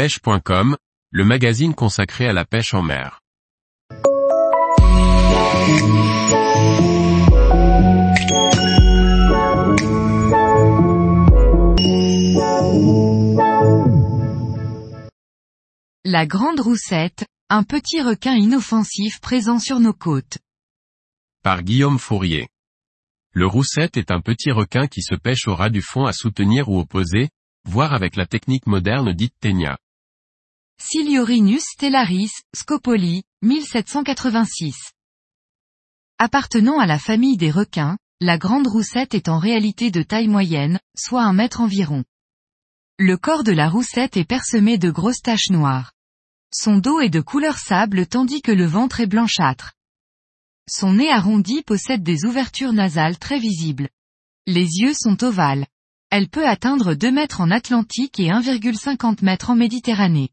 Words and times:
pêche.com, 0.00 0.78
le 1.10 1.24
magazine 1.26 1.74
consacré 1.74 2.26
à 2.26 2.32
la 2.32 2.46
pêche 2.46 2.72
en 2.72 2.80
mer. 2.80 3.20
La 16.06 16.24
grande 16.24 16.60
roussette, 16.60 17.26
un 17.50 17.62
petit 17.62 18.00
requin 18.00 18.36
inoffensif 18.36 19.20
présent 19.20 19.58
sur 19.58 19.80
nos 19.80 19.92
côtes. 19.92 20.38
Par 21.42 21.62
Guillaume 21.62 21.98
Fourier. 21.98 22.48
Le 23.34 23.46
roussette 23.46 23.98
est 23.98 24.10
un 24.10 24.22
petit 24.22 24.50
requin 24.50 24.86
qui 24.86 25.02
se 25.02 25.14
pêche 25.14 25.46
au 25.46 25.54
ras 25.54 25.68
du 25.68 25.82
fond 25.82 26.06
à 26.06 26.14
soutenir 26.14 26.70
ou 26.70 26.80
opposer, 26.80 27.28
voire 27.68 27.92
avec 27.92 28.16
la 28.16 28.24
technique 28.24 28.66
moderne 28.66 29.12
dite 29.12 29.34
ténia. 29.40 29.76
Siliorinus 30.82 31.62
stellaris, 31.74 32.32
Scopoli, 32.56 33.22
1786. 33.42 34.74
Appartenant 36.18 36.78
à 36.78 36.86
la 36.86 36.98
famille 36.98 37.36
des 37.36 37.50
requins, 37.50 37.98
la 38.18 38.38
grande 38.38 38.66
roussette 38.66 39.14
est 39.14 39.28
en 39.28 39.38
réalité 39.38 39.90
de 39.90 40.02
taille 40.02 40.26
moyenne, 40.26 40.80
soit 40.96 41.22
un 41.22 41.34
mètre 41.34 41.60
environ. 41.60 42.02
Le 42.98 43.18
corps 43.18 43.44
de 43.44 43.52
la 43.52 43.68
roussette 43.68 44.16
est 44.16 44.24
parsemé 44.24 44.78
de 44.78 44.90
grosses 44.90 45.20
taches 45.20 45.50
noires. 45.50 45.92
Son 46.50 46.78
dos 46.78 47.00
est 47.00 47.10
de 47.10 47.20
couleur 47.20 47.58
sable 47.58 48.06
tandis 48.06 48.40
que 48.40 48.50
le 48.50 48.64
ventre 48.64 49.00
est 49.00 49.06
blanchâtre. 49.06 49.74
Son 50.66 50.94
nez 50.94 51.10
arrondi 51.10 51.62
possède 51.62 52.02
des 52.02 52.24
ouvertures 52.24 52.72
nasales 52.72 53.18
très 53.18 53.38
visibles. 53.38 53.90
Les 54.46 54.78
yeux 54.78 54.94
sont 54.94 55.22
ovales. 55.24 55.66
Elle 56.08 56.30
peut 56.30 56.48
atteindre 56.48 56.94
2 56.94 57.12
mètres 57.12 57.42
en 57.42 57.50
Atlantique 57.50 58.18
et 58.18 58.30
1,50 58.30 59.22
mètres 59.22 59.50
en 59.50 59.56
Méditerranée. 59.56 60.30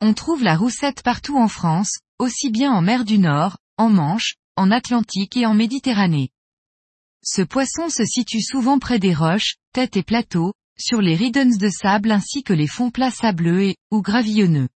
On 0.00 0.14
trouve 0.14 0.44
la 0.44 0.56
roussette 0.56 1.02
partout 1.02 1.36
en 1.36 1.48
France, 1.48 1.98
aussi 2.18 2.50
bien 2.50 2.72
en 2.72 2.82
mer 2.82 3.04
du 3.04 3.18
Nord, 3.18 3.58
en 3.76 3.88
Manche, 3.88 4.36
en 4.56 4.70
Atlantique 4.70 5.36
et 5.36 5.44
en 5.44 5.54
Méditerranée. 5.54 6.30
Ce 7.24 7.42
poisson 7.42 7.88
se 7.90 8.04
situe 8.04 8.40
souvent 8.40 8.78
près 8.78 8.98
des 8.98 9.12
roches, 9.12 9.56
têtes 9.72 9.96
et 9.96 10.04
plateaux, 10.04 10.54
sur 10.78 11.00
les 11.00 11.16
ridens 11.16 11.58
de 11.58 11.68
sable 11.68 12.12
ainsi 12.12 12.44
que 12.44 12.52
les 12.52 12.68
fonds 12.68 12.90
plats 12.90 13.10
sableux 13.10 13.62
et, 13.62 13.76
ou 13.90 14.00
gravillonneux. 14.00 14.68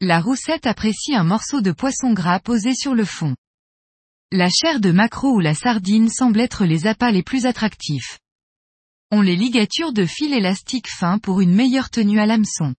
La 0.00 0.20
roussette 0.20 0.66
apprécie 0.66 1.14
un 1.14 1.24
morceau 1.24 1.60
de 1.60 1.72
poisson 1.72 2.12
gras 2.12 2.40
posé 2.40 2.74
sur 2.74 2.94
le 2.94 3.04
fond. 3.04 3.36
La 4.32 4.48
chair 4.48 4.80
de 4.80 4.90
maquereau 4.90 5.36
ou 5.36 5.40
la 5.40 5.54
sardine 5.54 6.08
semble 6.08 6.40
être 6.40 6.64
les 6.64 6.86
appâts 6.86 7.10
les 7.10 7.22
plus 7.22 7.46
attractifs. 7.46 8.18
On 9.10 9.20
les 9.20 9.36
ligature 9.36 9.92
de 9.92 10.06
fil 10.06 10.32
élastique 10.32 10.88
fin 10.88 11.18
pour 11.18 11.40
une 11.40 11.54
meilleure 11.54 11.90
tenue 11.90 12.20
à 12.20 12.26
l'hameçon. 12.26 12.74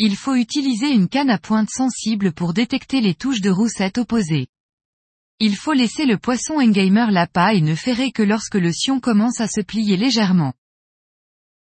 Il 0.00 0.14
faut 0.14 0.36
utiliser 0.36 0.90
une 0.90 1.08
canne 1.08 1.28
à 1.28 1.38
pointe 1.38 1.70
sensible 1.70 2.32
pour 2.32 2.54
détecter 2.54 3.00
les 3.00 3.14
touches 3.14 3.40
de 3.40 3.50
roussette 3.50 3.98
opposées. 3.98 4.46
Il 5.40 5.56
faut 5.56 5.72
laisser 5.72 6.06
le 6.06 6.18
poisson 6.18 6.54
engamer 6.54 7.10
l'appât 7.10 7.54
et 7.54 7.60
ne 7.60 7.74
ferrer 7.74 8.12
que 8.12 8.22
lorsque 8.22 8.54
le 8.54 8.72
sion 8.72 9.00
commence 9.00 9.40
à 9.40 9.48
se 9.48 9.60
plier 9.60 9.96
légèrement. 9.96 10.52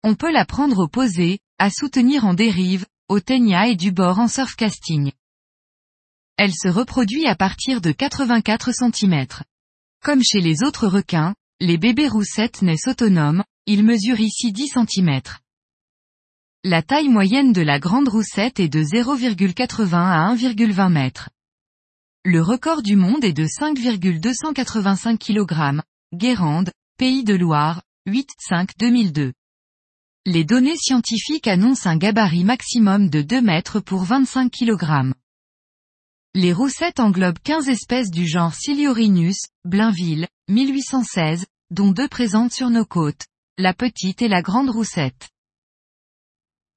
On 0.02 0.16
peut 0.16 0.32
la 0.32 0.44
prendre 0.44 0.78
au 0.84 0.88
posé, 0.88 1.38
à 1.58 1.70
soutenir 1.70 2.24
en 2.24 2.34
dérive, 2.34 2.86
au 3.08 3.20
ténia 3.20 3.68
et 3.68 3.76
du 3.76 3.92
bord 3.92 4.18
en 4.18 4.28
surfcasting. 4.28 5.12
Elle 6.36 6.52
se 6.52 6.68
reproduit 6.68 7.26
à 7.26 7.36
partir 7.36 7.80
de 7.80 7.92
84 7.92 8.72
cm. 8.72 9.26
Comme 10.02 10.22
chez 10.22 10.40
les 10.40 10.64
autres 10.64 10.88
requins, 10.88 11.34
les 11.60 11.78
bébés 11.78 12.08
roussettes 12.08 12.62
naissent 12.62 12.88
autonomes, 12.88 13.44
ils 13.66 13.84
mesurent 13.84 14.20
ici 14.20 14.52
10 14.52 14.74
cm. 14.74 15.20
La 16.68 16.82
taille 16.82 17.08
moyenne 17.08 17.52
de 17.52 17.62
la 17.62 17.78
grande 17.78 18.08
roussette 18.08 18.58
est 18.58 18.68
de 18.68 18.82
0,80 18.82 19.94
à 19.94 20.34
1,20 20.34 20.96
m. 20.96 21.10
Le 22.24 22.42
record 22.42 22.82
du 22.82 22.96
monde 22.96 23.24
est 23.24 23.32
de 23.32 23.46
5,285 23.46 25.16
kg. 25.16 25.80
Guérande, 26.12 26.72
Pays 26.98 27.22
de 27.22 27.36
Loire, 27.36 27.82
8-5-2002. 28.08 29.32
Les 30.24 30.42
données 30.42 30.76
scientifiques 30.76 31.46
annoncent 31.46 31.88
un 31.88 31.96
gabarit 31.96 32.42
maximum 32.42 33.10
de 33.10 33.22
2 33.22 33.40
mètres 33.42 33.78
pour 33.78 34.02
25 34.02 34.50
kg. 34.50 35.12
Les 36.34 36.52
roussettes 36.52 36.98
englobent 36.98 37.38
15 37.44 37.68
espèces 37.68 38.10
du 38.10 38.26
genre 38.26 38.54
Siliorinus, 38.54 39.38
Blainville, 39.64 40.26
1816, 40.48 41.46
dont 41.70 41.92
deux 41.92 42.08
présentent 42.08 42.52
sur 42.52 42.70
nos 42.70 42.84
côtes, 42.84 43.26
la 43.56 43.72
petite 43.72 44.20
et 44.20 44.26
la 44.26 44.42
grande 44.42 44.70
roussette. 44.70 45.28